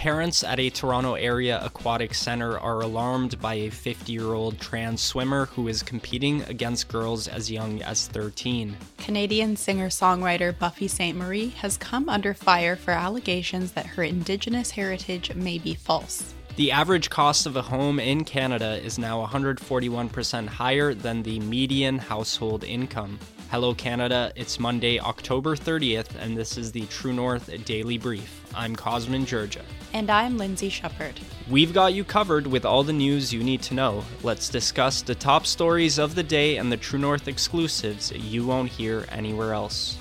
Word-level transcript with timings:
Parents 0.00 0.42
at 0.42 0.58
a 0.58 0.70
Toronto 0.70 1.12
area 1.12 1.60
aquatic 1.62 2.14
center 2.14 2.58
are 2.58 2.80
alarmed 2.80 3.38
by 3.38 3.54
a 3.54 3.70
50 3.70 4.10
year 4.10 4.32
old 4.32 4.58
trans 4.58 5.02
swimmer 5.02 5.44
who 5.46 5.68
is 5.68 5.82
competing 5.82 6.42
against 6.44 6.88
girls 6.88 7.28
as 7.28 7.50
young 7.50 7.82
as 7.82 8.08
13. 8.08 8.76
Canadian 8.96 9.56
singer 9.56 9.88
songwriter 9.88 10.58
Buffy 10.58 10.88
Sainte-Marie 10.88 11.48
has 11.48 11.76
come 11.76 12.08
under 12.08 12.32
fire 12.32 12.76
for 12.76 12.92
allegations 12.92 13.72
that 13.72 13.84
her 13.84 14.02
Indigenous 14.02 14.70
heritage 14.70 15.34
may 15.34 15.58
be 15.58 15.74
false. 15.74 16.34
The 16.56 16.72
average 16.72 17.10
cost 17.10 17.46
of 17.46 17.56
a 17.56 17.62
home 17.62 18.00
in 18.00 18.24
Canada 18.24 18.84
is 18.84 18.98
now 18.98 19.24
141% 19.24 20.48
higher 20.48 20.92
than 20.92 21.22
the 21.22 21.38
median 21.40 21.96
household 21.96 22.64
income. 22.64 23.18
Hello, 23.50 23.72
Canada. 23.72 24.32
It's 24.34 24.58
Monday, 24.58 24.98
October 24.98 25.56
30th, 25.56 26.08
and 26.20 26.36
this 26.36 26.58
is 26.58 26.72
the 26.72 26.86
True 26.86 27.12
North 27.12 27.50
Daily 27.64 27.98
Brief. 27.98 28.44
I'm 28.54 28.74
Cosmin 28.74 29.24
Dzsurdzsa. 29.24 29.62
And 29.92 30.10
I'm 30.10 30.38
Lindsay 30.38 30.68
Shepherd. 30.68 31.18
We've 31.48 31.72
got 31.72 31.94
you 31.94 32.04
covered 32.04 32.46
with 32.46 32.64
all 32.64 32.82
the 32.82 32.92
news 32.92 33.32
you 33.32 33.42
need 33.42 33.62
to 33.62 33.74
know. 33.74 34.04
Let's 34.22 34.48
discuss 34.48 35.02
the 35.02 35.14
top 35.14 35.46
stories 35.46 35.98
of 35.98 36.14
the 36.14 36.22
day 36.22 36.56
and 36.56 36.70
the 36.70 36.76
True 36.76 36.98
North 36.98 37.28
exclusives 37.28 38.12
you 38.12 38.44
won't 38.44 38.70
hear 38.70 39.06
anywhere 39.10 39.54
else. 39.54 39.96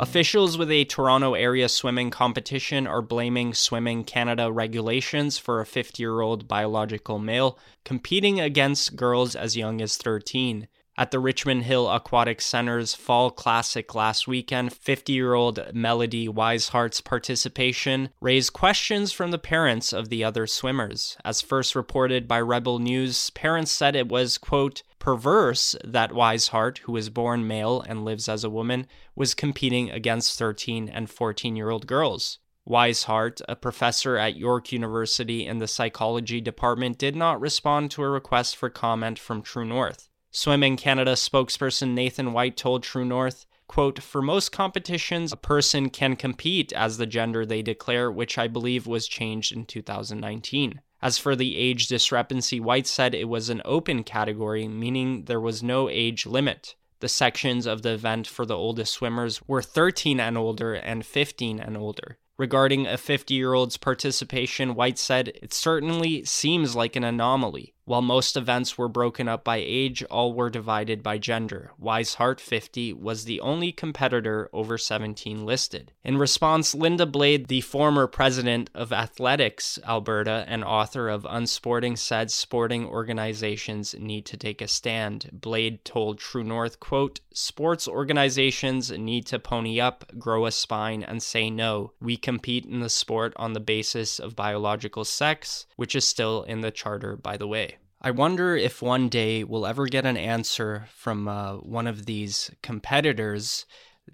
Officials 0.00 0.56
with 0.56 0.70
a 0.70 0.86
Toronto 0.86 1.34
area 1.34 1.68
swimming 1.68 2.08
competition 2.08 2.86
are 2.86 3.02
blaming 3.02 3.52
Swimming 3.52 4.02
Canada 4.02 4.50
regulations 4.50 5.36
for 5.36 5.60
a 5.60 5.66
50 5.66 6.02
year 6.02 6.22
old 6.22 6.48
biological 6.48 7.18
male 7.18 7.58
competing 7.84 8.40
against 8.40 8.96
girls 8.96 9.36
as 9.36 9.58
young 9.58 9.82
as 9.82 9.98
13. 9.98 10.68
At 10.96 11.10
the 11.10 11.18
Richmond 11.18 11.64
Hill 11.64 11.86
Aquatic 11.90 12.40
Center's 12.40 12.94
Fall 12.94 13.30
Classic 13.30 13.94
last 13.94 14.26
weekend, 14.26 14.72
50 14.72 15.12
year 15.12 15.34
old 15.34 15.60
Melody 15.74 16.26
Wiseheart's 16.28 17.02
participation 17.02 18.08
raised 18.22 18.54
questions 18.54 19.12
from 19.12 19.32
the 19.32 19.38
parents 19.38 19.92
of 19.92 20.08
the 20.08 20.24
other 20.24 20.46
swimmers. 20.46 21.18
As 21.26 21.42
first 21.42 21.74
reported 21.74 22.26
by 22.26 22.40
Rebel 22.40 22.78
News, 22.78 23.28
parents 23.30 23.70
said 23.70 23.94
it 23.94 24.08
was, 24.08 24.38
quote, 24.38 24.82
perverse 25.00 25.74
that 25.82 26.12
Wiseheart, 26.12 26.78
who 26.78 26.92
was 26.92 27.10
born 27.10 27.48
male 27.48 27.80
and 27.80 28.04
lives 28.04 28.28
as 28.28 28.44
a 28.44 28.50
woman, 28.50 28.86
was 29.16 29.34
competing 29.34 29.90
against 29.90 30.38
13 30.38 30.88
and 30.88 31.10
14 31.10 31.56
year 31.56 31.70
old 31.70 31.88
girls. 31.88 32.38
Wiseheart, 32.68 33.40
a 33.48 33.56
professor 33.56 34.16
at 34.16 34.36
York 34.36 34.70
University 34.70 35.44
in 35.44 35.58
the 35.58 35.66
psychology 35.66 36.40
department, 36.40 36.98
did 36.98 37.16
not 37.16 37.40
respond 37.40 37.90
to 37.90 38.02
a 38.04 38.08
request 38.08 38.54
for 38.54 38.70
comment 38.70 39.18
from 39.18 39.42
True 39.42 39.64
North. 39.64 40.08
Swimming 40.30 40.76
Canada 40.76 41.14
spokesperson 41.14 41.94
Nathan 41.94 42.32
White 42.32 42.56
told 42.56 42.84
True 42.84 43.04
North, 43.04 43.46
quote, 43.66 44.00
For 44.00 44.22
most 44.22 44.52
competitions, 44.52 45.32
a 45.32 45.36
person 45.36 45.90
can 45.90 46.14
compete 46.14 46.72
as 46.72 46.98
the 46.98 47.06
gender 47.06 47.44
they 47.44 47.62
declare, 47.62 48.12
which 48.12 48.38
I 48.38 48.46
believe 48.46 48.86
was 48.86 49.08
changed 49.08 49.50
in 49.50 49.64
2019. 49.64 50.80
As 51.02 51.18
for 51.18 51.34
the 51.34 51.56
age 51.56 51.88
discrepancy, 51.88 52.60
White 52.60 52.86
said 52.86 53.14
it 53.14 53.28
was 53.28 53.48
an 53.48 53.62
open 53.64 54.04
category, 54.04 54.68
meaning 54.68 55.24
there 55.24 55.40
was 55.40 55.62
no 55.62 55.88
age 55.88 56.26
limit. 56.26 56.74
The 57.00 57.08
sections 57.08 57.66
of 57.66 57.82
the 57.82 57.92
event 57.92 58.26
for 58.26 58.44
the 58.44 58.56
oldest 58.56 58.92
swimmers 58.92 59.40
were 59.48 59.62
13 59.62 60.20
and 60.20 60.36
older 60.36 60.74
and 60.74 61.04
15 61.04 61.58
and 61.58 61.76
older. 61.76 62.18
Regarding 62.36 62.86
a 62.86 62.96
50 62.96 63.34
year 63.34 63.54
old's 63.54 63.76
participation, 63.76 64.74
White 64.74 64.98
said, 64.98 65.28
It 65.28 65.54
certainly 65.54 66.24
seems 66.24 66.76
like 66.76 66.96
an 66.96 67.04
anomaly. 67.04 67.74
While 67.90 68.02
most 68.02 68.36
events 68.36 68.78
were 68.78 68.86
broken 68.86 69.26
up 69.26 69.42
by 69.42 69.56
age, 69.56 70.04
all 70.04 70.32
were 70.32 70.48
divided 70.48 71.02
by 71.02 71.18
gender. 71.18 71.72
Wiseheart 71.76 72.38
50 72.38 72.92
was 72.92 73.24
the 73.24 73.40
only 73.40 73.72
competitor 73.72 74.48
over 74.52 74.78
17 74.78 75.44
listed. 75.44 75.90
In 76.04 76.16
response, 76.16 76.72
Linda 76.72 77.04
Blade, 77.04 77.48
the 77.48 77.62
former 77.62 78.06
president 78.06 78.70
of 78.76 78.92
Athletics 78.92 79.76
Alberta 79.84 80.44
and 80.46 80.62
author 80.62 81.08
of 81.08 81.26
Unsporting, 81.28 81.96
said 81.96 82.30
sporting 82.30 82.86
organizations 82.86 83.96
need 83.98 84.24
to 84.26 84.36
take 84.36 84.62
a 84.62 84.68
stand. 84.68 85.28
Blade 85.32 85.84
told 85.84 86.20
True 86.20 86.44
North, 86.44 86.78
quote, 86.78 87.18
Sports 87.32 87.88
organizations 87.88 88.92
need 88.92 89.26
to 89.26 89.40
pony 89.40 89.80
up, 89.80 90.04
grow 90.16 90.46
a 90.46 90.52
spine, 90.52 91.02
and 91.02 91.20
say 91.20 91.50
no. 91.50 91.90
We 92.00 92.16
compete 92.16 92.66
in 92.66 92.78
the 92.78 92.88
sport 92.88 93.32
on 93.34 93.52
the 93.52 93.58
basis 93.58 94.20
of 94.20 94.36
biological 94.36 95.04
sex, 95.04 95.66
which 95.74 95.96
is 95.96 96.06
still 96.06 96.44
in 96.44 96.60
the 96.60 96.70
charter, 96.70 97.16
by 97.16 97.36
the 97.36 97.48
way. 97.48 97.78
I 98.02 98.10
wonder 98.10 98.56
if 98.56 98.80
one 98.80 99.10
day 99.10 99.44
we'll 99.44 99.66
ever 99.66 99.86
get 99.86 100.06
an 100.06 100.16
answer 100.16 100.86
from 100.94 101.28
uh, 101.28 101.56
one 101.56 101.86
of 101.86 102.06
these 102.06 102.50
competitors, 102.62 103.66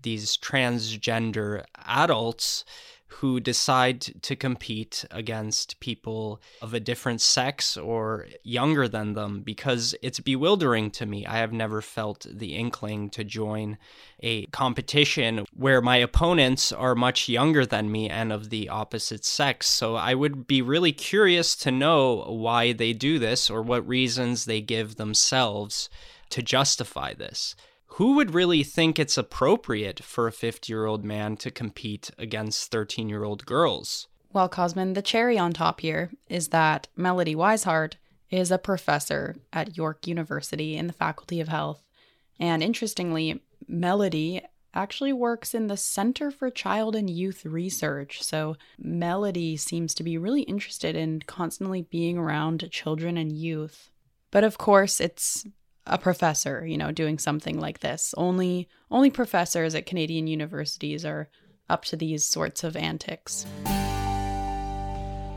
these 0.02 0.36
transgender 0.36 1.64
adults 1.84 2.64
who 3.08 3.40
decide 3.40 4.00
to 4.00 4.34
compete 4.34 5.04
against 5.10 5.78
people 5.80 6.40
of 6.60 6.74
a 6.74 6.80
different 6.80 7.20
sex 7.20 7.76
or 7.76 8.26
younger 8.42 8.88
than 8.88 9.14
them 9.14 9.40
because 9.42 9.94
it's 10.02 10.20
bewildering 10.20 10.90
to 10.90 11.06
me. 11.06 11.24
I 11.24 11.38
have 11.38 11.52
never 11.52 11.80
felt 11.80 12.26
the 12.28 12.56
inkling 12.56 13.10
to 13.10 13.24
join 13.24 13.78
a 14.20 14.46
competition 14.46 15.46
where 15.54 15.80
my 15.80 15.96
opponents 15.96 16.72
are 16.72 16.94
much 16.94 17.28
younger 17.28 17.64
than 17.64 17.92
me 17.92 18.10
and 18.10 18.32
of 18.32 18.50
the 18.50 18.68
opposite 18.68 19.24
sex. 19.24 19.66
So 19.68 19.94
I 19.94 20.14
would 20.14 20.46
be 20.46 20.60
really 20.60 20.92
curious 20.92 21.54
to 21.56 21.70
know 21.70 22.24
why 22.28 22.72
they 22.72 22.92
do 22.92 23.18
this 23.18 23.48
or 23.48 23.62
what 23.62 23.86
reasons 23.86 24.44
they 24.44 24.60
give 24.60 24.96
themselves 24.96 25.88
to 26.30 26.42
justify 26.42 27.14
this 27.14 27.54
who 27.86 28.14
would 28.14 28.34
really 28.34 28.62
think 28.62 28.98
it's 28.98 29.16
appropriate 29.16 30.02
for 30.02 30.26
a 30.26 30.32
50 30.32 30.72
year 30.72 30.86
old 30.86 31.04
man 31.04 31.36
to 31.38 31.50
compete 31.50 32.10
against 32.18 32.70
13 32.70 33.08
year 33.08 33.24
old 33.24 33.46
girls? 33.46 34.08
Well, 34.32 34.48
Cosmin, 34.48 34.92
the 34.92 35.02
cherry 35.02 35.38
on 35.38 35.52
top 35.52 35.80
here 35.80 36.10
is 36.28 36.48
that 36.48 36.88
Melody 36.96 37.34
Wiseheart 37.34 37.94
is 38.30 38.50
a 38.50 38.58
professor 38.58 39.36
at 39.52 39.76
York 39.76 40.06
University 40.06 40.76
in 40.76 40.88
the 40.88 40.92
Faculty 40.92 41.40
of 41.40 41.48
Health. 41.48 41.82
And 42.38 42.62
interestingly, 42.62 43.40
Melody 43.66 44.42
actually 44.74 45.12
works 45.12 45.54
in 45.54 45.68
the 45.68 45.76
Center 45.76 46.30
for 46.30 46.50
Child 46.50 46.94
and 46.94 47.08
Youth 47.08 47.46
Research. 47.46 48.22
So, 48.22 48.56
Melody 48.78 49.56
seems 49.56 49.94
to 49.94 50.02
be 50.02 50.18
really 50.18 50.42
interested 50.42 50.94
in 50.94 51.22
constantly 51.26 51.82
being 51.82 52.18
around 52.18 52.68
children 52.70 53.16
and 53.16 53.32
youth. 53.32 53.90
But 54.30 54.44
of 54.44 54.58
course, 54.58 55.00
it's 55.00 55.46
a 55.86 55.98
professor, 55.98 56.66
you 56.66 56.76
know, 56.76 56.92
doing 56.92 57.18
something 57.18 57.58
like 57.58 57.80
this. 57.80 58.14
Only 58.16 58.68
only 58.90 59.10
professors 59.10 59.74
at 59.74 59.86
Canadian 59.86 60.26
universities 60.26 61.04
are 61.04 61.28
up 61.68 61.84
to 61.86 61.96
these 61.96 62.24
sorts 62.24 62.64
of 62.64 62.76
antics. 62.76 63.46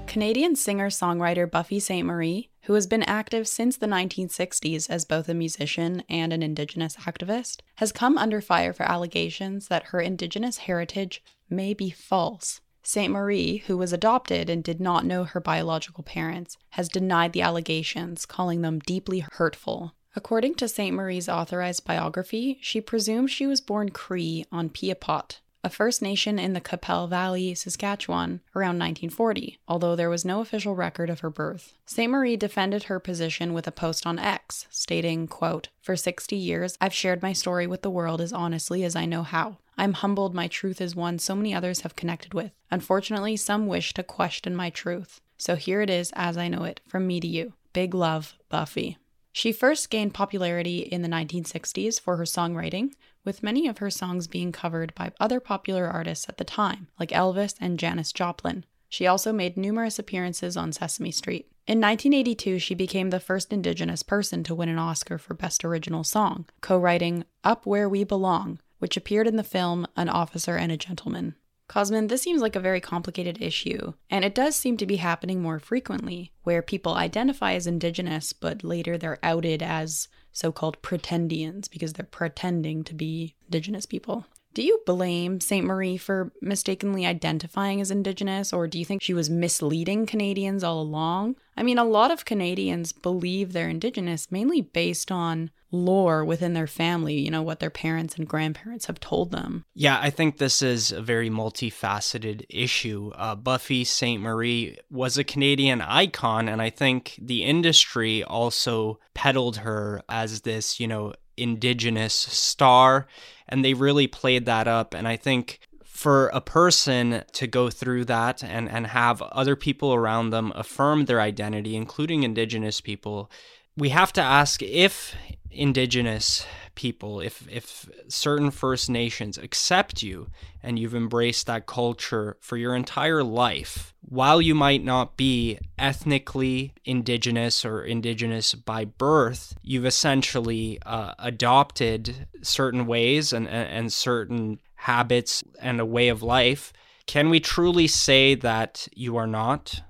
Canadian 0.07 0.55
singer-songwriter 0.55 1.49
Buffy 1.49 1.79
Sainte-Marie, 1.79 2.49
who 2.63 2.73
has 2.73 2.87
been 2.87 3.03
active 3.03 3.47
since 3.47 3.77
the 3.77 3.85
1960s 3.85 4.89
as 4.89 5.05
both 5.05 5.29
a 5.29 5.35
musician 5.35 6.01
and 6.09 6.33
an 6.33 6.41
indigenous 6.41 6.95
activist, 6.95 7.59
has 7.75 7.91
come 7.91 8.17
under 8.17 8.41
fire 8.41 8.73
for 8.73 8.89
allegations 8.89 9.67
that 9.67 9.85
her 9.85 10.01
indigenous 10.01 10.57
heritage 10.59 11.23
may 11.47 11.75
be 11.75 11.91
false. 11.91 12.59
Sainte-Marie, 12.81 13.57
who 13.67 13.77
was 13.77 13.93
adopted 13.93 14.49
and 14.49 14.63
did 14.63 14.81
not 14.81 15.05
know 15.05 15.25
her 15.25 15.39
biological 15.39 16.03
parents, 16.03 16.57
has 16.69 16.89
denied 16.89 17.33
the 17.33 17.43
allegations, 17.43 18.25
calling 18.25 18.61
them 18.61 18.79
deeply 18.79 19.23
hurtful. 19.33 19.93
According 20.15 20.55
to 20.55 20.67
Sainte-Marie's 20.67 21.29
authorized 21.29 21.85
biography, 21.85 22.57
she 22.61 22.81
presumes 22.81 23.31
she 23.31 23.45
was 23.45 23.61
born 23.61 23.89
Cree 23.89 24.45
on 24.51 24.69
Piapot, 24.69 25.39
a 25.63 25.69
First 25.69 26.01
Nation 26.01 26.39
in 26.39 26.53
the 26.53 26.61
Qu'Appelle 26.61 27.07
Valley, 27.07 27.53
Saskatchewan, 27.53 28.41
around 28.55 28.79
1940, 28.79 29.59
although 29.67 29.95
there 29.95 30.09
was 30.09 30.25
no 30.25 30.41
official 30.41 30.73
record 30.73 31.09
of 31.09 31.19
her 31.19 31.29
birth. 31.29 31.73
Sainte-Marie 31.85 32.37
defended 32.37 32.83
her 32.83 32.99
position 32.99 33.53
with 33.53 33.67
a 33.67 33.71
post 33.71 34.07
on 34.07 34.17
X, 34.17 34.65
stating, 34.71 35.27
quote, 35.27 35.69
For 35.81 35.95
60 35.95 36.35
years, 36.35 36.77
I've 36.81 36.93
shared 36.93 37.21
my 37.21 37.33
story 37.33 37.67
with 37.67 37.81
the 37.81 37.91
world 37.91 38.19
as 38.19 38.33
honestly 38.33 38.83
as 38.83 38.95
I 38.95 39.05
know 39.05 39.23
how. 39.23 39.57
I'm 39.77 39.93
humbled 39.93 40.33
my 40.33 40.47
truth 40.47 40.81
is 40.81 40.95
one 40.95 41.19
so 41.19 41.35
many 41.35 41.53
others 41.53 41.81
have 41.81 41.95
connected 41.95 42.33
with. 42.33 42.51
Unfortunately, 42.71 43.37
some 43.37 43.67
wish 43.67 43.93
to 43.93 44.03
question 44.03 44.55
my 44.55 44.69
truth. 44.69 45.21
So 45.37 45.55
here 45.55 45.81
it 45.81 45.89
is 45.89 46.11
as 46.15 46.37
I 46.37 46.47
know 46.47 46.63
it, 46.63 46.81
from 46.87 47.05
me 47.05 47.19
to 47.19 47.27
you. 47.27 47.53
Big 47.73 47.93
love, 47.93 48.35
Buffy. 48.49 48.97
She 49.31 49.51
first 49.51 49.89
gained 49.89 50.13
popularity 50.13 50.79
in 50.79 51.01
the 51.01 51.07
1960s 51.07 51.99
for 51.99 52.17
her 52.17 52.23
songwriting, 52.23 52.93
with 53.23 53.43
many 53.43 53.67
of 53.67 53.77
her 53.77 53.89
songs 53.89 54.27
being 54.27 54.51
covered 54.51 54.93
by 54.95 55.11
other 55.19 55.39
popular 55.39 55.87
artists 55.87 56.27
at 56.27 56.37
the 56.37 56.43
time, 56.43 56.87
like 56.99 57.11
Elvis 57.11 57.55
and 57.59 57.79
Janis 57.79 58.11
Joplin. 58.11 58.65
She 58.89 59.05
also 59.05 59.31
made 59.31 59.55
numerous 59.55 59.99
appearances 59.99 60.57
on 60.57 60.71
Sesame 60.71 61.11
Street. 61.11 61.51
In 61.67 61.79
1982, 61.79 62.57
she 62.57 62.73
became 62.73 63.11
the 63.11 63.19
first 63.19 63.53
Indigenous 63.53 64.01
person 64.01 64.43
to 64.45 64.55
win 64.55 64.69
an 64.69 64.79
Oscar 64.79 65.19
for 65.19 65.35
Best 65.35 65.63
Original 65.63 66.03
Song, 66.03 66.45
co 66.61 66.77
writing 66.77 67.23
Up 67.43 67.67
Where 67.67 67.87
We 67.87 68.03
Belong, 68.03 68.59
which 68.79 68.97
appeared 68.97 69.27
in 69.27 69.35
the 69.35 69.43
film 69.43 69.85
An 69.95 70.09
Officer 70.09 70.55
and 70.55 70.71
a 70.71 70.77
Gentleman. 70.77 71.35
Cosmin, 71.69 72.07
this 72.07 72.23
seems 72.23 72.41
like 72.41 72.55
a 72.55 72.59
very 72.59 72.81
complicated 72.81 73.41
issue, 73.41 73.93
and 74.09 74.25
it 74.25 74.33
does 74.33 74.55
seem 74.55 74.75
to 74.77 74.87
be 74.87 74.95
happening 74.95 75.39
more 75.39 75.59
frequently, 75.59 76.33
where 76.43 76.63
people 76.63 76.95
identify 76.95 77.53
as 77.53 77.67
Indigenous, 77.67 78.33
but 78.33 78.63
later 78.63 78.97
they're 78.97 79.19
outed 79.23 79.61
as 79.61 80.07
so 80.33 80.51
called 80.51 80.81
pretendians 80.81 81.69
because 81.69 81.93
they're 81.93 82.05
pretending 82.05 82.83
to 82.83 82.95
be 82.95 83.35
Indigenous 83.45 83.85
people. 83.85 84.25
Do 84.55 84.63
you 84.63 84.81
blame 84.87 85.39
Sainte-Marie 85.39 85.97
for 85.97 86.33
mistakenly 86.41 87.05
identifying 87.05 87.79
as 87.81 87.91
Indigenous, 87.91 88.51
or 88.51 88.67
do 88.67 88.79
you 88.79 88.83
think 88.83 89.03
she 89.03 89.13
was 89.13 89.29
misleading 89.29 90.07
Canadians 90.07 90.63
all 90.63 90.81
along? 90.81 91.35
I 91.59 91.63
mean, 91.63 91.77
a 91.77 91.83
lot 91.83 92.09
of 92.09 92.23
Canadians 92.23 92.93
believe 92.93 93.51
they're 93.51 93.67
Indigenous 93.67 94.31
mainly 94.31 94.61
based 94.61 95.11
on 95.11 95.51
lore 95.71 96.23
within 96.23 96.53
their 96.53 96.67
family, 96.67 97.19
you 97.19 97.29
know, 97.29 97.41
what 97.41 97.59
their 97.59 97.69
parents 97.69 98.15
and 98.15 98.25
grandparents 98.25 98.85
have 98.85 99.01
told 99.01 99.31
them. 99.31 99.65
Yeah, 99.75 99.99
I 100.01 100.09
think 100.09 100.37
this 100.37 100.61
is 100.61 100.93
a 100.93 101.01
very 101.01 101.29
multifaceted 101.29 102.45
issue. 102.49 103.11
Uh, 103.13 103.35
Buffy 103.35 103.83
Sainte-Marie 103.83 104.77
was 104.89 105.17
a 105.17 105.23
Canadian 105.25 105.81
icon, 105.81 106.47
and 106.47 106.61
I 106.61 106.69
think 106.69 107.19
the 107.21 107.43
industry 107.43 108.23
also 108.23 108.99
peddled 109.13 109.57
her 109.57 110.01
as 110.07 110.41
this, 110.41 110.79
you 110.79 110.87
know, 110.87 111.13
indigenous 111.35 112.13
star 112.13 113.07
and 113.47 113.63
they 113.63 113.73
really 113.73 114.07
played 114.07 114.45
that 114.45 114.67
up 114.67 114.93
and 114.93 115.07
i 115.07 115.15
think 115.15 115.61
for 115.99 116.27
a 116.27 116.39
person 116.39 117.21
to 117.33 117.45
go 117.45 117.69
through 117.69 118.05
that 118.05 118.41
and, 118.41 118.69
and 118.69 118.87
have 118.87 119.21
other 119.21 119.57
people 119.57 119.93
around 119.93 120.29
them 120.29 120.53
affirm 120.55 121.03
their 121.03 121.19
identity 121.19 121.75
including 121.75 122.23
indigenous 122.23 122.79
people 122.79 123.29
we 123.75 123.89
have 123.89 124.13
to 124.13 124.21
ask 124.21 124.63
if 124.63 125.13
indigenous 125.51 126.45
people, 126.75 127.19
if 127.19 127.47
if 127.49 127.89
certain 128.07 128.51
First 128.51 128.89
Nations 128.89 129.37
accept 129.37 130.01
you 130.01 130.27
and 130.63 130.79
you've 130.79 130.95
embraced 130.95 131.47
that 131.47 131.65
culture 131.65 132.37
for 132.39 132.57
your 132.57 132.75
entire 132.75 133.23
life, 133.23 133.93
while 134.01 134.41
you 134.41 134.55
might 134.55 134.83
not 134.83 135.17
be 135.17 135.59
ethnically 135.77 136.73
indigenous 136.85 137.65
or 137.65 137.83
indigenous 137.83 138.53
by 138.53 138.85
birth, 138.85 139.57
you've 139.61 139.85
essentially 139.85 140.79
uh, 140.85 141.13
adopted 141.19 142.27
certain 142.41 142.85
ways 142.85 143.33
and, 143.33 143.47
and 143.47 143.91
certain 143.91 144.59
habits 144.75 145.43
and 145.61 145.79
a 145.79 145.85
way 145.85 146.07
of 146.07 146.23
life. 146.23 146.71
Can 147.05 147.29
we 147.29 147.39
truly 147.39 147.87
say 147.87 148.35
that 148.35 148.87
you 148.93 149.17
are 149.17 149.27
not 149.27 149.81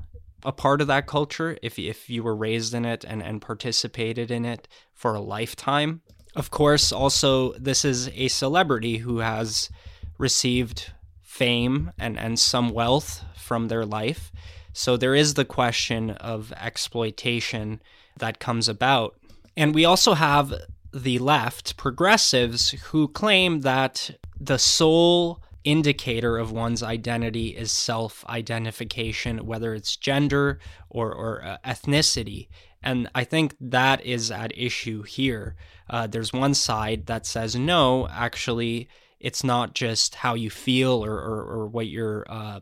a 0.43 0.51
part 0.51 0.81
of 0.81 0.87
that 0.87 1.07
culture 1.07 1.57
if, 1.61 1.77
if 1.77 2.09
you 2.09 2.23
were 2.23 2.35
raised 2.35 2.73
in 2.73 2.85
it 2.85 3.03
and, 3.03 3.21
and 3.21 3.41
participated 3.41 4.31
in 4.31 4.45
it 4.45 4.67
for 4.93 5.15
a 5.15 5.21
lifetime. 5.21 6.01
Of 6.35 6.51
course, 6.51 6.91
also, 6.91 7.53
this 7.53 7.83
is 7.83 8.09
a 8.09 8.27
celebrity 8.27 8.97
who 8.97 9.19
has 9.19 9.69
received 10.17 10.91
fame 11.21 11.91
and, 11.97 12.19
and 12.19 12.39
some 12.39 12.69
wealth 12.69 13.23
from 13.35 13.67
their 13.67 13.85
life. 13.85 14.31
So 14.73 14.95
there 14.95 15.15
is 15.15 15.33
the 15.33 15.45
question 15.45 16.11
of 16.11 16.53
exploitation 16.53 17.81
that 18.17 18.39
comes 18.39 18.69
about. 18.69 19.15
And 19.57 19.73
we 19.73 19.85
also 19.85 20.13
have 20.13 20.53
the 20.93 21.19
left, 21.19 21.77
progressives, 21.77 22.71
who 22.71 23.07
claim 23.07 23.61
that 23.61 24.11
the 24.39 24.59
sole 24.59 25.41
indicator 25.63 26.37
of 26.37 26.51
one's 26.51 26.83
identity 26.83 27.49
is 27.49 27.71
self 27.71 28.25
identification, 28.27 29.45
whether 29.45 29.73
it's 29.73 29.95
gender 29.95 30.59
or, 30.89 31.13
or 31.13 31.43
uh, 31.43 31.57
ethnicity. 31.65 32.47
And 32.81 33.09
I 33.13 33.23
think 33.25 33.55
that 33.59 34.05
is 34.05 34.31
at 34.31 34.57
issue 34.57 35.03
here. 35.03 35.55
Uh, 35.89 36.07
there's 36.07 36.31
one 36.31 36.53
side 36.53 37.07
that 37.07 37.25
says, 37.25 37.55
no, 37.55 38.07
actually, 38.07 38.87
it's 39.19 39.43
not 39.43 39.75
just 39.75 40.15
how 40.15 40.33
you 40.33 40.49
feel 40.49 41.03
or, 41.03 41.13
or, 41.13 41.43
or 41.43 41.67
what 41.67 41.87
your 41.87 42.25
uh, 42.29 42.61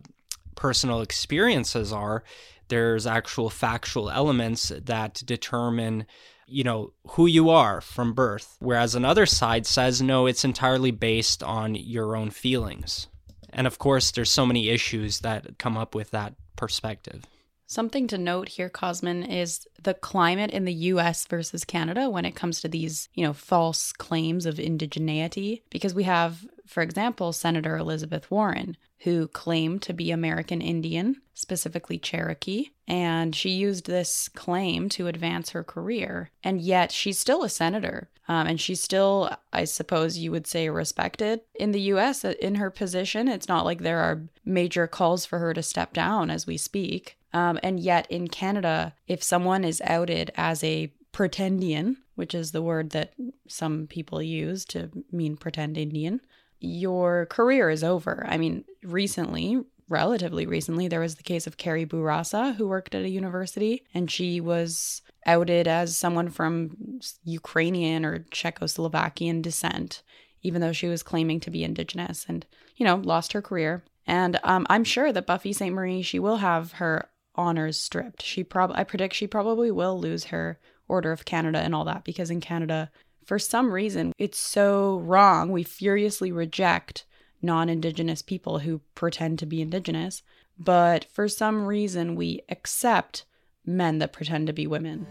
personal 0.55 1.01
experiences 1.01 1.93
are. 1.93 2.23
There's 2.69 3.05
actual 3.05 3.49
factual 3.49 4.09
elements 4.09 4.71
that 4.75 5.21
determine 5.25 6.05
you 6.47 6.63
know, 6.63 6.93
who 7.09 7.27
you 7.27 7.49
are 7.49 7.81
from 7.81 8.13
birth. 8.13 8.55
Whereas 8.59 8.95
another 8.95 9.25
side 9.25 9.65
says, 9.65 10.01
no, 10.01 10.25
it's 10.25 10.45
entirely 10.45 10.91
based 10.91 11.43
on 11.43 11.75
your 11.75 12.15
own 12.15 12.29
feelings. 12.29 13.07
And 13.51 13.67
of 13.67 13.79
course, 13.79 14.11
there's 14.11 14.31
so 14.31 14.45
many 14.45 14.69
issues 14.69 15.19
that 15.19 15.57
come 15.57 15.77
up 15.77 15.93
with 15.93 16.11
that 16.11 16.35
perspective. 16.55 17.25
Something 17.69 18.07
to 18.07 18.17
note 18.17 18.47
here, 18.47 18.69
Cosmin, 18.69 19.23
is 19.29 19.67
the 19.83 19.93
climate 19.93 20.51
in 20.51 20.63
the 20.63 20.73
US 20.73 21.25
versus 21.25 21.65
Canada 21.65 22.09
when 22.09 22.23
it 22.23 22.35
comes 22.35 22.61
to 22.61 22.69
these, 22.69 23.09
you 23.13 23.25
know, 23.25 23.33
false 23.33 23.91
claims 23.91 24.45
of 24.45 24.55
indigeneity. 24.55 25.63
Because 25.69 25.93
we 25.93 26.03
have, 26.03 26.45
for 26.65 26.81
example, 26.81 27.33
Senator 27.33 27.75
Elizabeth 27.75 28.31
Warren, 28.31 28.77
who 28.99 29.27
claimed 29.27 29.81
to 29.83 29.93
be 29.93 30.11
American 30.11 30.61
Indian, 30.61 31.21
specifically 31.33 31.99
Cherokee, 31.99 32.69
and 32.87 33.35
she 33.35 33.49
used 33.49 33.85
this 33.85 34.29
claim 34.29 34.89
to 34.89 35.07
advance 35.07 35.51
her 35.51 35.63
career. 35.63 36.31
And 36.43 36.61
yet 36.61 36.91
she's 36.91 37.19
still 37.19 37.43
a 37.43 37.49
senator. 37.49 38.09
Um, 38.29 38.47
and 38.47 38.59
she's 38.59 38.81
still, 38.81 39.29
I 39.53 39.63
suppose 39.63 40.17
you 40.17 40.31
would 40.31 40.47
say, 40.47 40.69
respected 40.69 41.41
in 41.55 41.71
the 41.71 41.81
US 41.81 42.25
in 42.25 42.55
her 42.55 42.69
position. 42.69 43.27
It's 43.27 43.47
not 43.47 43.65
like 43.65 43.79
there 43.79 43.99
are 43.99 44.23
major 44.43 44.87
calls 44.87 45.25
for 45.25 45.39
her 45.39 45.53
to 45.53 45.63
step 45.63 45.93
down 45.93 46.29
as 46.29 46.45
we 46.45 46.57
speak. 46.57 47.17
Um, 47.33 47.59
and 47.63 47.79
yet 47.79 48.09
in 48.09 48.27
Canada, 48.27 48.95
if 49.07 49.23
someone 49.23 49.63
is 49.63 49.81
outed 49.85 50.31
as 50.35 50.63
a 50.63 50.91
pretendian, 51.13 51.97
which 52.15 52.33
is 52.33 52.51
the 52.51 52.61
word 52.61 52.91
that 52.91 53.13
some 53.47 53.87
people 53.87 54.21
use 54.21 54.65
to 54.65 54.89
mean 55.11 55.37
pretend 55.37 55.77
Indian, 55.77 56.21
your 56.59 57.27
career 57.27 57.69
is 57.69 57.83
over. 57.83 58.25
I 58.27 58.37
mean, 58.37 58.65
recently, 58.83 59.61
relatively 59.89 60.45
recently, 60.45 60.87
there 60.87 60.99
was 60.99 61.15
the 61.15 61.23
case 61.23 61.47
of 61.47 61.57
Carrie 61.57 61.85
Bourassa, 61.85 62.55
who 62.55 62.67
worked 62.67 62.95
at 62.95 63.03
a 63.03 63.09
university, 63.09 63.83
and 63.93 64.09
she 64.09 64.41
was 64.41 65.01
outed 65.25 65.67
as 65.67 65.97
someone 65.97 66.29
from 66.29 66.99
Ukrainian 67.23 68.05
or 68.05 68.19
Czechoslovakian 68.31 69.41
descent, 69.41 70.03
even 70.41 70.61
though 70.61 70.73
she 70.73 70.87
was 70.87 71.03
claiming 71.03 71.39
to 71.41 71.51
be 71.51 71.63
Indigenous 71.63 72.25
and, 72.27 72.45
you 72.75 72.85
know, 72.85 72.95
lost 72.95 73.33
her 73.33 73.41
career. 73.41 73.83
And 74.05 74.39
um, 74.43 74.65
I'm 74.69 74.83
sure 74.83 75.11
that 75.11 75.25
Buffy 75.25 75.51
Sainte-Marie, 75.51 76.01
she 76.01 76.19
will 76.19 76.37
have 76.37 76.73
her 76.73 77.09
honors 77.35 77.79
stripped. 77.79 78.23
She 78.23 78.43
prob 78.43 78.71
I 78.73 78.83
predict 78.83 79.13
she 79.13 79.27
probably 79.27 79.69
will 79.69 79.99
lose 79.99 80.25
her 80.25 80.59
Order 80.87 81.11
of 81.11 81.25
Canada 81.25 81.59
and 81.59 81.75
all 81.75 81.85
that 81.85 82.05
because 82.05 82.31
in 82.31 82.39
Canada, 82.39 82.89
for 83.25 83.37
some 83.37 83.73
reason, 83.73 84.13
it's 84.17 84.39
so 84.39 84.99
wrong. 84.99 85.51
We 85.51 85.63
furiously 85.63 86.31
reject 86.31 87.05
non-indigenous 87.41 88.21
people 88.21 88.59
who 88.59 88.81
pretend 88.95 89.39
to 89.39 89.45
be 89.45 89.61
indigenous, 89.61 90.23
but 90.57 91.05
for 91.05 91.27
some 91.27 91.65
reason 91.65 92.15
we 92.15 92.41
accept 92.49 93.25
men 93.65 93.99
that 93.99 94.13
pretend 94.13 94.47
to 94.47 94.53
be 94.53 94.65
women. 94.65 95.05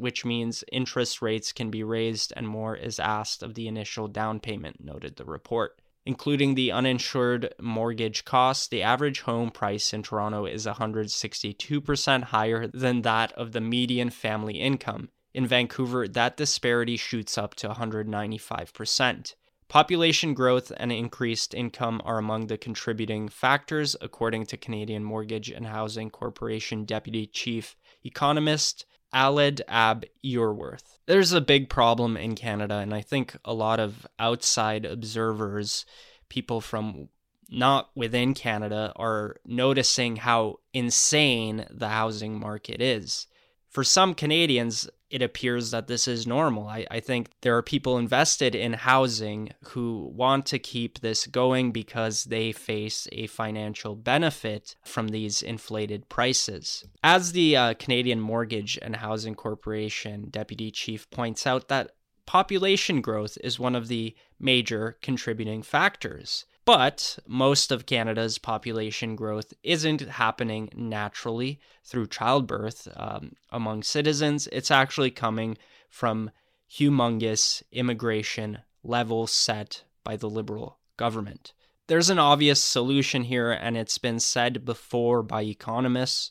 which 0.00 0.24
means 0.24 0.64
interest 0.72 1.22
rates 1.22 1.52
can 1.52 1.70
be 1.70 1.82
raised 1.82 2.32
and 2.36 2.48
more 2.48 2.76
is 2.76 2.98
asked 2.98 3.42
of 3.42 3.54
the 3.54 3.68
initial 3.68 4.08
down 4.08 4.40
payment, 4.40 4.82
noted 4.82 5.16
the 5.16 5.24
report. 5.24 5.80
Including 6.06 6.54
the 6.54 6.72
uninsured 6.72 7.54
mortgage 7.60 8.24
costs, 8.24 8.66
the 8.66 8.82
average 8.82 9.20
home 9.20 9.50
price 9.50 9.92
in 9.92 10.02
Toronto 10.02 10.46
is 10.46 10.66
162% 10.66 12.22
higher 12.24 12.66
than 12.66 13.02
that 13.02 13.32
of 13.32 13.52
the 13.52 13.60
median 13.60 14.10
family 14.10 14.60
income. 14.60 15.10
In 15.32 15.46
Vancouver, 15.46 16.08
that 16.08 16.36
disparity 16.36 16.96
shoots 16.96 17.38
up 17.38 17.54
to 17.56 17.68
195%. 17.68 19.34
Population 19.70 20.34
growth 20.34 20.72
and 20.78 20.90
increased 20.90 21.54
income 21.54 22.02
are 22.04 22.18
among 22.18 22.48
the 22.48 22.58
contributing 22.58 23.28
factors, 23.28 23.94
according 24.00 24.44
to 24.46 24.56
Canadian 24.56 25.04
Mortgage 25.04 25.48
and 25.48 25.64
Housing 25.64 26.10
Corporation 26.10 26.84
Deputy 26.84 27.24
Chief 27.24 27.76
Economist 28.02 28.84
Aled 29.14 29.60
ab 29.68 30.06
Iorwerth. 30.24 30.98
There's 31.06 31.32
a 31.32 31.40
big 31.40 31.68
problem 31.68 32.16
in 32.16 32.34
Canada, 32.34 32.78
and 32.78 32.92
I 32.92 33.00
think 33.00 33.36
a 33.44 33.54
lot 33.54 33.78
of 33.78 34.08
outside 34.18 34.84
observers, 34.84 35.86
people 36.28 36.60
from 36.60 37.08
not 37.48 37.90
within 37.94 38.34
Canada, 38.34 38.92
are 38.96 39.36
noticing 39.46 40.16
how 40.16 40.56
insane 40.74 41.64
the 41.70 41.90
housing 41.90 42.40
market 42.40 42.82
is. 42.82 43.28
For 43.68 43.84
some 43.84 44.14
Canadians, 44.14 44.90
it 45.10 45.22
appears 45.22 45.70
that 45.72 45.88
this 45.88 46.06
is 46.06 46.26
normal. 46.26 46.68
I, 46.68 46.86
I 46.90 47.00
think 47.00 47.30
there 47.42 47.56
are 47.56 47.62
people 47.62 47.98
invested 47.98 48.54
in 48.54 48.72
housing 48.74 49.50
who 49.68 50.10
want 50.14 50.46
to 50.46 50.58
keep 50.58 51.00
this 51.00 51.26
going 51.26 51.72
because 51.72 52.24
they 52.24 52.52
face 52.52 53.08
a 53.12 53.26
financial 53.26 53.96
benefit 53.96 54.76
from 54.84 55.08
these 55.08 55.42
inflated 55.42 56.08
prices. 56.08 56.84
As 57.02 57.32
the 57.32 57.56
uh, 57.56 57.74
Canadian 57.74 58.20
Mortgage 58.20 58.78
and 58.80 58.96
Housing 58.96 59.34
Corporation 59.34 60.28
deputy 60.30 60.70
chief 60.70 61.10
points 61.10 61.46
out, 61.46 61.68
that 61.68 61.90
population 62.26 63.00
growth 63.00 63.36
is 63.42 63.58
one 63.58 63.74
of 63.74 63.88
the 63.88 64.14
major 64.38 64.96
contributing 65.02 65.62
factors. 65.62 66.46
But 66.72 67.18
most 67.26 67.72
of 67.72 67.84
Canada's 67.84 68.38
population 68.38 69.16
growth 69.16 69.52
isn't 69.64 70.02
happening 70.02 70.68
naturally 70.72 71.58
through 71.82 72.06
childbirth 72.06 72.86
um, 72.94 73.32
among 73.50 73.82
citizens. 73.82 74.48
It's 74.52 74.70
actually 74.70 75.10
coming 75.10 75.58
from 75.88 76.30
humongous 76.70 77.64
immigration 77.72 78.58
levels 78.84 79.32
set 79.32 79.82
by 80.04 80.14
the 80.14 80.30
Liberal 80.30 80.78
government. 80.96 81.54
There's 81.88 82.08
an 82.08 82.20
obvious 82.20 82.62
solution 82.62 83.24
here, 83.24 83.50
and 83.50 83.76
it's 83.76 83.98
been 83.98 84.20
said 84.20 84.64
before 84.64 85.24
by 85.24 85.42
economists, 85.42 86.30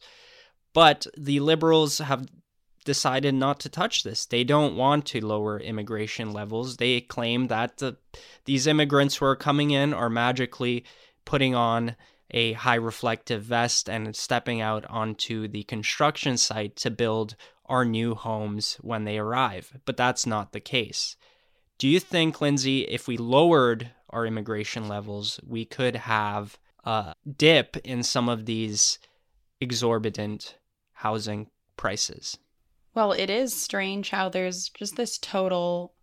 but 0.71 1.05
the 1.17 1.41
Liberals 1.41 1.97
have 1.97 2.29
decided 2.83 3.33
not 3.33 3.59
to 3.61 3.69
touch 3.69 4.03
this. 4.03 4.25
They 4.25 4.43
don't 4.43 4.75
want 4.75 5.05
to 5.07 5.25
lower 5.25 5.59
immigration 5.59 6.33
levels. 6.33 6.77
They 6.77 7.01
claim 7.01 7.47
that 7.47 7.77
the, 7.77 7.97
these 8.45 8.67
immigrants 8.67 9.17
who 9.17 9.25
are 9.25 9.35
coming 9.35 9.71
in 9.71 9.93
are 9.93 10.09
magically 10.09 10.85
putting 11.25 11.55
on 11.55 11.95
a 12.31 12.53
high 12.53 12.75
reflective 12.75 13.43
vest 13.43 13.89
and 13.89 14.15
stepping 14.15 14.61
out 14.61 14.85
onto 14.89 15.47
the 15.47 15.63
construction 15.63 16.37
site 16.37 16.75
to 16.77 16.91
build 16.91 17.35
our 17.65 17.85
new 17.85 18.15
homes 18.15 18.77
when 18.81 19.03
they 19.03 19.17
arrive. 19.17 19.79
But 19.85 19.97
that's 19.97 20.25
not 20.25 20.51
the 20.51 20.59
case. 20.59 21.15
Do 21.77 21.87
you 21.87 21.99
think, 21.99 22.41
Lindsay, 22.41 22.81
if 22.81 23.07
we 23.07 23.17
lowered 23.17 23.91
our 24.09 24.25
immigration 24.25 24.87
levels, 24.87 25.39
we 25.45 25.65
could 25.65 25.95
have 25.95 26.57
a 26.83 27.13
dip 27.37 27.77
in 27.77 28.03
some 28.03 28.27
of 28.27 28.45
these 28.45 28.99
exorbitant 29.61 30.57
housing 30.93 31.49
prices? 31.77 32.37
Well, 32.99 33.13
it 33.13 33.29
is 33.29 33.55
strange 33.55 34.09
how 34.09 34.27
there's 34.27 34.67
just 34.67 34.97
this 34.97 35.17
total 35.17 35.93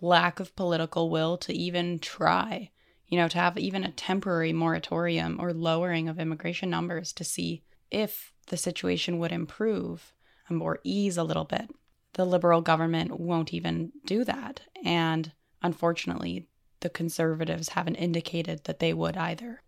lack 0.00 0.40
of 0.40 0.56
political 0.56 1.08
will 1.08 1.38
to 1.38 1.54
even 1.54 2.00
try, 2.00 2.72
you 3.06 3.16
know, 3.16 3.28
to 3.28 3.38
have 3.38 3.56
even 3.56 3.84
a 3.84 3.92
temporary 3.92 4.52
moratorium 4.52 5.38
or 5.40 5.52
lowering 5.52 6.08
of 6.08 6.18
immigration 6.18 6.68
numbers 6.68 7.12
to 7.12 7.22
see 7.22 7.62
if 7.92 8.32
the 8.48 8.56
situation 8.56 9.20
would 9.20 9.30
improve 9.30 10.12
or 10.50 10.80
ease 10.82 11.16
a 11.16 11.22
little 11.22 11.44
bit. 11.44 11.70
The 12.14 12.24
liberal 12.24 12.60
government 12.60 13.20
won't 13.20 13.54
even 13.54 13.92
do 14.04 14.24
that. 14.24 14.62
And 14.84 15.30
unfortunately, 15.62 16.48
the 16.80 16.90
conservatives 16.90 17.68
haven't 17.68 17.94
indicated 17.94 18.64
that 18.64 18.80
they 18.80 18.92
would 18.92 19.16
either. 19.16 19.62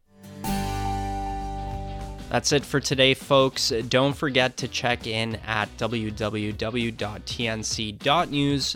That's 2.35 2.51
it 2.51 2.65
for 2.65 2.81
today, 2.81 3.15
folks. 3.15 3.73
Don't 3.89 4.13
forget 4.13 4.57
to 4.57 4.67
check 4.67 5.07
in 5.07 5.37
at 5.47 5.69
www.tnc.news 5.77 6.57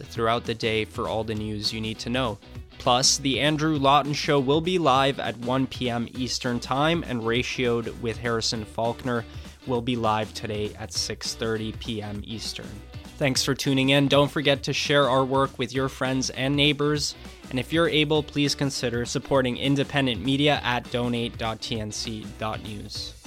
throughout 0.04 0.44
the 0.44 0.54
day 0.54 0.84
for 0.84 1.08
all 1.08 1.24
the 1.24 1.34
news 1.34 1.72
you 1.72 1.80
need 1.80 1.98
to 1.98 2.08
know. 2.08 2.38
Plus, 2.78 3.18
the 3.18 3.40
Andrew 3.40 3.76
Lawton 3.76 4.12
Show 4.12 4.38
will 4.38 4.60
be 4.60 4.78
live 4.78 5.18
at 5.18 5.36
1 5.38 5.66
p.m. 5.66 6.06
Eastern 6.14 6.60
Time, 6.60 7.02
and 7.08 7.22
Ratioed 7.22 8.00
with 8.00 8.18
Harrison 8.18 8.64
Faulkner 8.64 9.24
will 9.66 9.82
be 9.82 9.96
live 9.96 10.32
today 10.34 10.72
at 10.78 10.90
6:30 10.90 11.80
p.m. 11.80 12.22
Eastern. 12.24 12.70
Thanks 13.16 13.42
for 13.42 13.56
tuning 13.56 13.88
in. 13.88 14.06
Don't 14.06 14.30
forget 14.30 14.62
to 14.62 14.72
share 14.72 15.10
our 15.10 15.24
work 15.24 15.58
with 15.58 15.74
your 15.74 15.88
friends 15.88 16.30
and 16.30 16.54
neighbors. 16.54 17.16
And 17.50 17.58
if 17.58 17.72
you're 17.72 17.88
able, 17.88 18.22
please 18.22 18.54
consider 18.54 19.04
supporting 19.04 19.56
independent 19.56 20.24
media 20.24 20.60
at 20.62 20.88
donate.tnc.news. 20.92 23.17